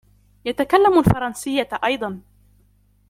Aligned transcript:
يتكلم 0.45 0.99
الفرنسية 0.99 1.67
أيضاً. 1.83 2.21